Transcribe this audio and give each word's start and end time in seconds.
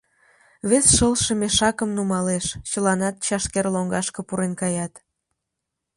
Вес 0.69 0.85
шылше 0.95 1.33
мешакым 1.41 1.89
нумалеш, 1.95 2.45
чыланат 2.69 3.15
чашкер 3.25 3.65
лоҥгашке 3.73 4.21
пурен 4.27 4.53
каят. 4.61 4.93